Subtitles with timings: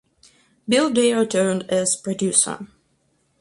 [0.67, 2.65] Bill Dare returned as producer.